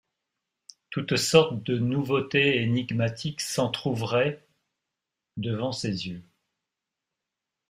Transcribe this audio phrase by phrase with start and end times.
[0.89, 4.43] Toutes sortes de nouveautés énigmatiques s’entr’ouvraient
[5.37, 6.23] devant ses yeux.